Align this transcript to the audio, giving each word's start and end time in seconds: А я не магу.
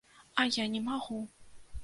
А 0.43 0.45
я 0.55 0.65
не 0.77 0.81
магу. 0.89 1.21